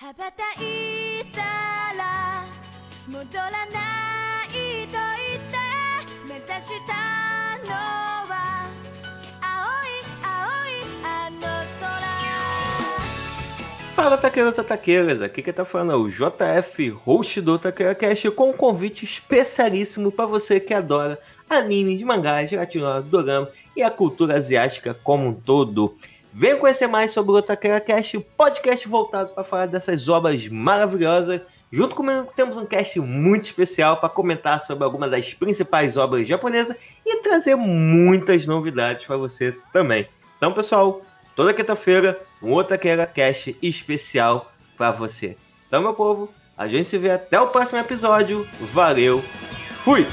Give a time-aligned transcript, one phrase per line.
[0.00, 1.40] 羽ばたいた
[1.96, 2.44] ら
[3.08, 5.56] 戻らないと言って
[6.28, 7.72] 目指したの
[8.28, 8.68] は
[9.40, 11.40] 青い青いあの
[11.80, 12.06] 空
[13.96, 18.30] Fala, taqueiros e taqueiras, aqui quem tá falando é o JF, host do Taqueira Cast,
[18.32, 21.18] com um convite especialíssimo para você que adora
[21.48, 25.96] anime, mangá, gelatina, dorama e a cultura asiática como um todo.
[26.33, 31.41] Venha conhecer mais sobre o Taqueira Cast, podcast voltado para falar dessas obras maravilhosas.
[31.71, 36.75] Junto comigo temos um cast muito especial para comentar sobre algumas das principais obras japonesas
[37.05, 40.07] e trazer muitas novidades para você também.
[40.37, 41.01] Então, pessoal,
[41.35, 45.37] toda quinta-feira, um Taqueira Cast especial para você.
[45.67, 48.47] Então, meu povo, a gente se vê até o próximo episódio.
[48.73, 49.21] Valeu,
[49.83, 50.07] fui!